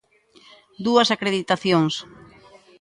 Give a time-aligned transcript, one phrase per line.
[0.85, 1.93] ¡Dúas acreditacións!